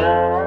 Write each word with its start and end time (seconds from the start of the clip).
Bye. 0.00 0.39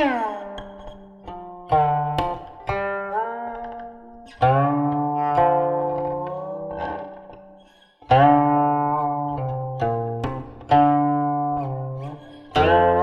Thank 0.00 0.12
uh 0.12 0.16
you. 0.16 0.40
-huh. 12.54 12.99